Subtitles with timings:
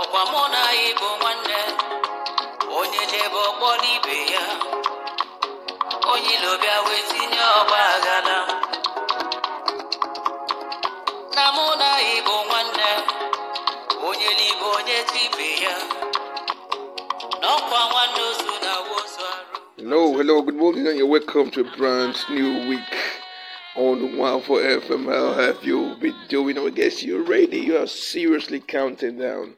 [0.00, 0.62] ọkwa mụ na
[1.20, 1.58] nwanne
[2.78, 4.44] onye jebe ọkpọrọ ibe ya.
[6.12, 6.34] Onye
[6.86, 8.38] wee tinye ọgba aghara.
[11.36, 11.88] Na mụ na
[12.48, 12.88] nwanne
[14.08, 14.30] onye
[14.76, 15.74] onye tibe ya.
[17.40, 19.56] N'ọkwa nwanne ozu na wozu arụ.
[19.78, 23.01] Hello, hello, good morning, and you're welcome to a brand new week
[23.74, 25.06] on the One for FM.
[25.06, 26.58] How have you been doing?
[26.58, 27.58] I guess you're ready.
[27.58, 29.54] You are seriously counting down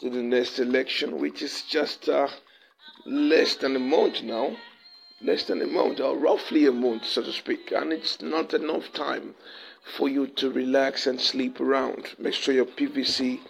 [0.00, 2.28] to the next election, which is just uh,
[3.04, 4.56] less than a month now.
[5.20, 7.72] Less than a month, or roughly a month, so to speak.
[7.72, 9.34] And it's not enough time
[9.96, 12.14] for you to relax and sleep around.
[12.18, 13.40] Make sure your PVC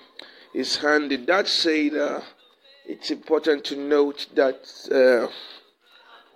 [0.55, 1.17] is handy.
[1.17, 2.21] That said, uh,
[2.87, 4.65] it's important to note that.
[4.91, 5.31] Uh,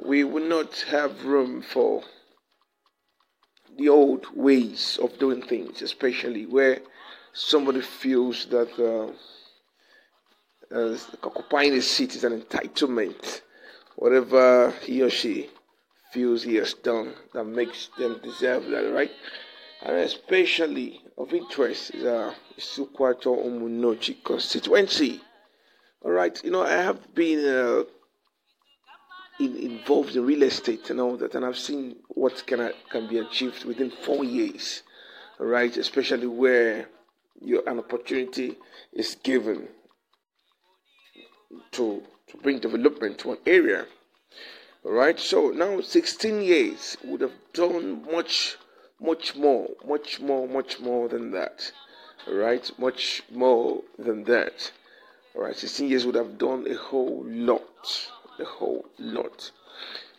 [0.04, 2.02] we will not have room for
[3.76, 6.80] the old ways of doing things, especially where
[7.32, 9.12] somebody feels that uh,
[10.74, 13.42] uh, occupying a seat is an entitlement.
[13.96, 15.50] Whatever he or she
[16.12, 19.10] feels he has done that makes them deserve that, right?
[19.82, 25.20] And especially of interest is uh, Sukwato Umunneochi constituency.
[26.04, 27.46] All right, you know, I have been.
[27.46, 27.84] Uh,
[29.38, 33.64] involved in real estate and all that, and I've seen what can can be achieved
[33.64, 34.82] within four years,
[35.38, 35.76] right?
[35.76, 36.88] Especially where
[37.40, 38.56] you, an opportunity
[38.92, 39.68] is given
[41.72, 43.86] to to bring development to an area,
[44.84, 45.18] right?
[45.18, 48.56] So now 16 years would have done much,
[49.00, 51.72] much more, much more, much more than that,
[52.28, 52.70] right?
[52.78, 54.72] Much more than that,
[55.34, 55.56] all right?
[55.56, 58.10] 16 years would have done a whole lot
[58.44, 59.50] whole lot.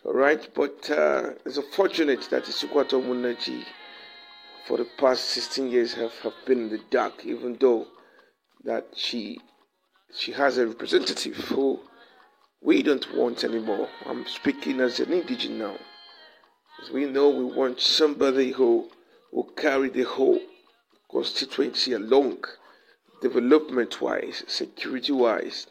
[0.04, 3.64] All right, but uh, it's unfortunate that Isuikwuato Umunneochi
[4.66, 7.86] for the past 16 years have, have been in the dark, even though
[8.64, 9.40] that she
[10.14, 11.80] she has a representative who
[12.62, 13.88] we don't want anymore.
[14.06, 15.76] I'm speaking as an indigenous now.
[16.82, 18.90] As we know, we want somebody who
[19.32, 20.40] will carry the whole
[21.10, 22.44] constituency along,
[23.20, 25.66] development wise, security wise,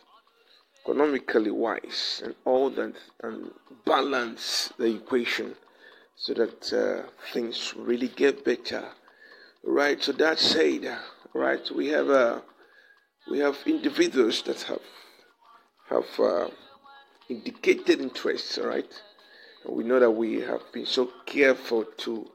[0.84, 3.52] economically wise and all that and
[3.86, 5.56] balance the equation
[6.16, 8.84] so that uh, things really get better.
[9.64, 10.98] Right so that said
[11.34, 12.42] right we have uh,
[13.32, 14.82] we have individuals that have
[15.90, 16.50] have uh,
[17.30, 18.92] indicated interests right?
[19.66, 22.30] We know that we have been so careful to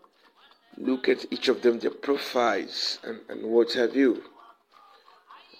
[0.78, 4.22] look at each of them their profiles and, and what have you.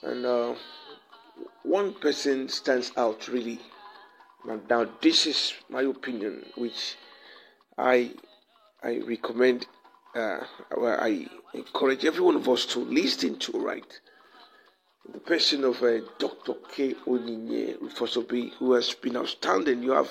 [0.03, 0.55] And uh,
[1.69, 3.61] one person stands out really.
[4.71, 6.97] Now, this is my opinion, which
[7.77, 8.13] I
[8.83, 9.67] I recommend.
[10.15, 10.41] Uh,
[10.81, 13.53] I encourage every one of us to listen to.
[13.53, 14.01] Right,
[15.13, 16.55] the person of uh, Dr.
[16.73, 16.95] K.
[17.07, 19.83] Onyinye Rufus Obi, who has been outstanding.
[19.83, 20.11] You have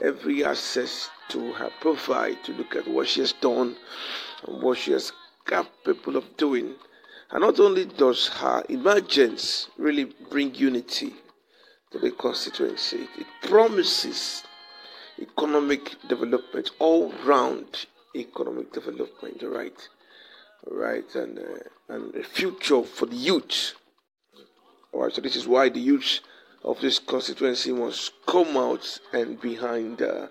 [0.00, 3.76] every access to her profile to look at what she has done
[4.46, 5.12] and what she is
[5.44, 6.76] capable of doing.
[7.30, 11.12] And not only does her emergence really bring unity
[11.90, 14.42] to the constituency, it promises
[15.20, 17.86] economic development, all round
[18.16, 19.88] economic development, right?
[20.66, 23.74] Right, and, uh, and a future for the youth.
[24.92, 26.20] All right, so this is why the youth
[26.64, 30.28] of this constituency must come out and behind uh,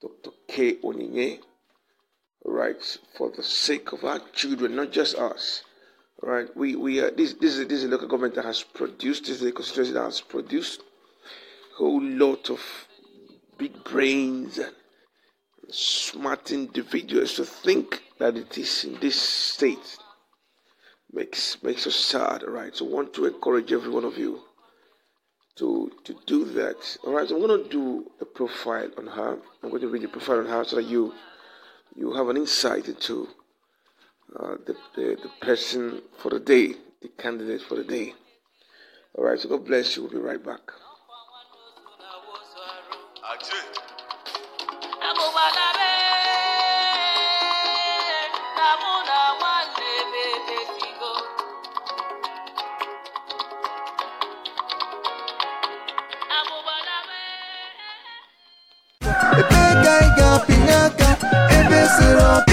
[0.00, 0.30] Dr.
[0.48, 0.76] K.
[0.76, 1.40] Onyinye,
[2.44, 5.62] right, for the sake of our children, not just us
[6.22, 6.48] right?
[6.56, 9.42] We we uh, this this is this is a local government that has produced this
[9.42, 12.60] is a constituency that has produced a whole lot of
[13.58, 14.74] big brains and
[15.68, 19.98] smart individuals to think that it is in this state
[21.12, 22.74] makes makes us sad, right?
[22.74, 24.40] So I want to encourage every one of you
[25.56, 26.98] to to do that.
[27.04, 29.38] All right, so I'm going to do a profile on her.
[29.62, 31.12] I'm going to read a profile on her so that you
[31.96, 33.28] you have an insight into
[34.38, 38.14] uh, the, the, the person for the day, the candidate for the day.
[39.14, 40.02] All right, so God bless you.
[40.02, 40.72] We'll be right back.
[45.02, 45.90] Abụbalabe,
[62.22, 62.51] na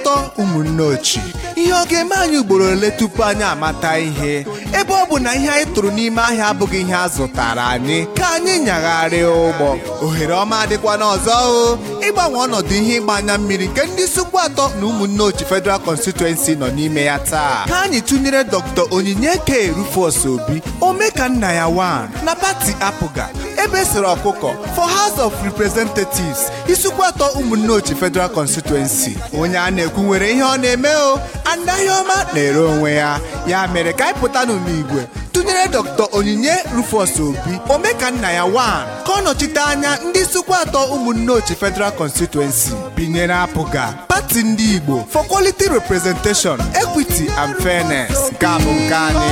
[0.00, 1.22] sukwatọ ụmụnne ochie.
[1.56, 4.44] Ihe ọ ga-eme anyị ugboro ole tupu anyị amata ihe?
[4.80, 8.26] Ebe ọ bụ na ihe anyị tụrụ n'ime ahịa abụghị ihe a zụtara anyị ka
[8.34, 9.68] anyị nyagharịa ụgbọ.
[10.04, 11.78] Ohere ọma adịkwa n'ọzọ o.
[12.06, 16.52] Ịgbanwe ọnọdụ ihe ịgba anya mmiri nke ndị Isukwu atọ na ụmụnne ochi Federal Constituency
[16.56, 17.64] nọ n'ime ya taa.
[17.68, 18.84] Ka anyị tụnyere Dr.
[18.90, 19.68] Onyinye K.
[19.76, 23.28] Rufus Obi Omekanna wan na pati apụga
[23.64, 29.16] ebe sere ọkụkọ for House of Representatives Isukwu atọ ụmụnne ochi Federal Constituency.
[29.40, 33.20] Onye a na-ekwu nwere ihe ọ na-eme o anaghị ọma na-ere onwe ya.
[33.50, 35.02] Ya mere ka anyị pụtanụ n'igwe
[35.32, 36.06] tụnyere Dr.
[36.12, 41.54] Onyinye Rufus Obi Omekanna ya wan ka ọ nọchite anya ndị Isukwu atọ ụmụnne ochi
[41.54, 42.70] Federal Constituency.
[42.96, 48.30] Binyere apụga pati ndị Igbo for quality representation equity and fairness.
[48.32, 49.30] Nke a bụ nke anyị.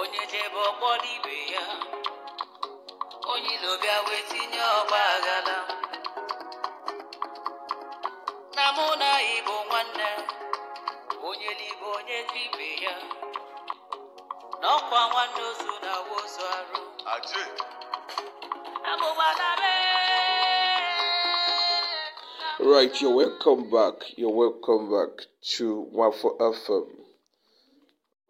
[0.00, 1.62] Onye jebe ọkpọ ibe ya.
[3.32, 5.56] Onye ilo bịa wee tinye ọgba aghara
[8.68, 10.08] na mụ na anyị nwanne
[11.28, 12.94] onye libe onye dị ya
[14.60, 16.80] n'ọkwa nwanne ozu na wozu arụ
[22.72, 23.96] Right, you're welcome back.
[24.18, 25.14] You're welcome back
[25.56, 25.64] to
[25.98, 26.86] Waffle FM.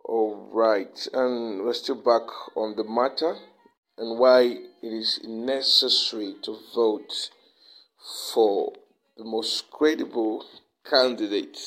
[0.05, 3.35] All right, and we're still back on the matter
[3.97, 4.41] and why
[4.83, 7.31] it is necessary to vote
[8.33, 8.73] for
[9.19, 10.45] the most credible
[10.89, 11.59] candidate.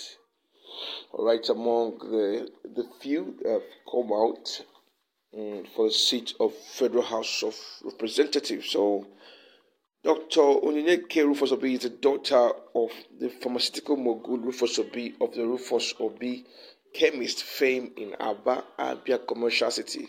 [1.12, 4.62] All right, among the the few that have come out
[5.38, 8.72] mm, for the seat of Federal House of Representatives.
[8.72, 9.06] So.
[10.04, 10.42] Dr.
[10.42, 12.90] Onyinye Rufus Obi is the daughter of
[13.20, 16.44] the pharmaceutical mogul Rufus Obi of the Rufus Obi
[16.92, 20.08] chemist fame in Aba, Abia commercial city.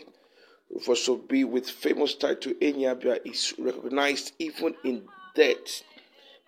[0.71, 5.03] Rufus Obi, with famous title Enyabia, is recognized even in
[5.35, 5.83] death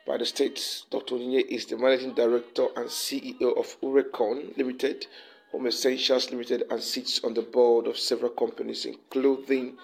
[0.05, 0.83] by the state.
[0.91, 1.15] Dr.
[1.15, 5.07] Onyinye is the managing director and CEO of Urecon Limited,
[5.51, 9.77] Home Essentials Limited, and sits on the board of several companies, including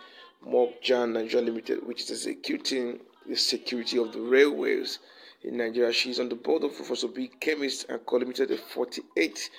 [0.45, 4.99] Mokjan Nigeria Limited, which is executing the security of the railways
[5.43, 5.91] in Nigeria.
[5.91, 9.49] She is on the board of Professor B Chemist and Co Limited, a 48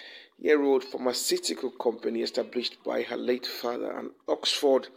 [0.43, 4.89] year old pharmaceutical company established by her late father, an Oxford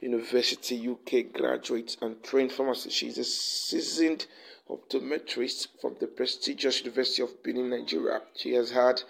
[0.00, 2.94] University UK graduate and trained pharmacist.
[2.94, 4.26] She is a seasoned
[4.70, 8.22] optometrist from the prestigious University of Benin, Nigeria.
[8.36, 9.02] She has had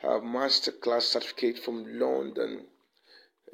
[0.00, 2.66] her master class certificate from London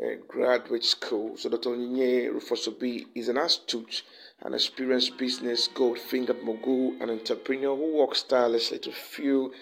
[0.03, 1.37] uh, graduate school.
[1.37, 1.71] So Dr.
[1.71, 4.03] Onyinye Rufus Obi is an astute
[4.41, 9.53] and experienced business gold-fingered mogul and entrepreneur who works tirelessly to fuel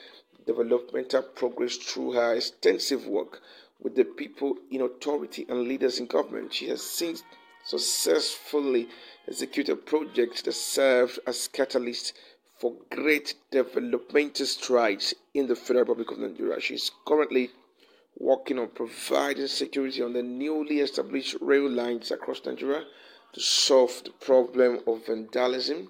[0.47, 3.41] developmental progress through her extensive work
[3.81, 6.55] with the people in authority and leaders in government.
[6.55, 7.23] She has since
[7.65, 8.89] successfully
[9.29, 12.13] executed projects that served as catalysts
[12.59, 16.61] for great developmental strides in the Federal Republic of Nigeria.
[16.61, 17.51] She is currently
[18.17, 22.85] working on providing security on the newly established rail lines across Nigeria
[23.33, 25.89] to solve the problem of vandalism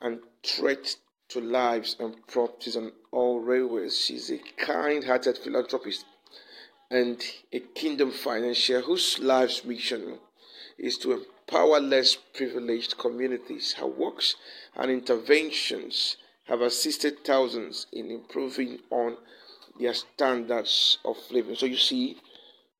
[0.00, 0.96] and threat
[1.32, 3.98] to lives and properties on all railways.
[3.98, 6.04] She's a kind hearted philanthropist
[6.90, 10.18] and a kingdom financier whose life's mission
[10.78, 13.72] is to empower less privileged communities.
[13.74, 14.36] Her works
[14.76, 19.16] and interventions have assisted thousands in improving on
[19.80, 21.54] their standards of living.
[21.54, 22.18] So you see,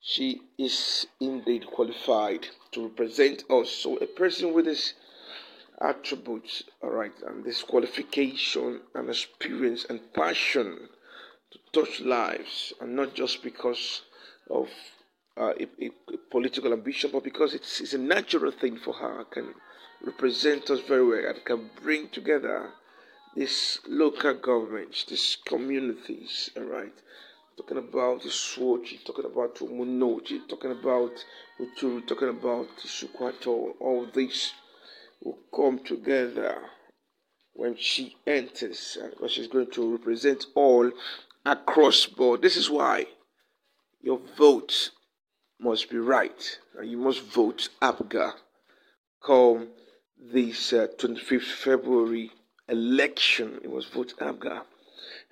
[0.00, 3.70] she is indeed qualified to represent us.
[3.70, 4.94] So a person with this
[5.80, 10.88] attributes, all right, and this qualification and experience and passion
[11.50, 14.02] to touch lives, and not just because
[14.50, 14.68] of
[15.36, 15.90] uh, a, a,
[16.30, 19.54] political ambition, but because it's, it's a natural thing for her, can
[20.04, 22.70] represent us very well and can bring together
[23.34, 26.92] these local governments, these communities, all right.
[27.56, 31.12] Talking about the Swochi, talking about Umunneochi, talking about
[31.60, 34.52] Uturu, talking about the Sukwato, all these
[35.22, 36.58] will come together
[37.54, 40.90] when she enters, because she's going to represent all
[41.44, 42.42] across board.
[42.42, 43.06] This is why
[44.00, 44.90] your vote
[45.60, 48.32] must be right, and you must vote APGA
[49.24, 49.68] come
[50.18, 52.30] this uh, 25th February
[52.68, 53.60] election.
[53.62, 54.62] You must vote APGA.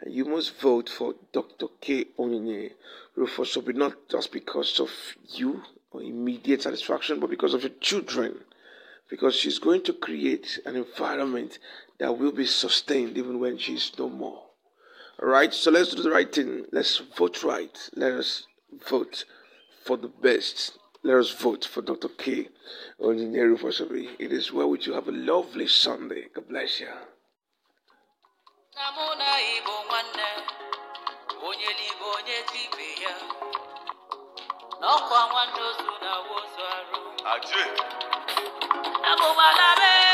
[0.01, 1.67] And you must vote for Dr.
[1.81, 2.07] K.
[2.19, 2.73] Onyinye
[3.17, 4.91] Rufus Obi, not just because of
[5.35, 8.41] you or immediate satisfaction, but because of your children.
[9.11, 11.59] Because she's going to create an environment
[11.99, 14.43] that will be sustained even when she's no more.
[15.21, 16.65] All right, so let's do the right thing.
[16.73, 17.77] Let's vote right.
[17.95, 18.47] Let us
[18.89, 19.25] vote
[19.85, 20.79] for the best.
[21.03, 22.09] Let us vote for Dr.
[22.09, 22.49] K.
[23.01, 24.09] Onyinye Rufus Obi.
[24.19, 24.95] It is well with you.
[24.95, 26.27] Have a lovely Sunday.
[26.35, 26.89] God bless you.
[34.81, 34.89] Na
[39.21, 40.10] mụ na igbo nwanne onye libe onye tibe ya n'ọkwa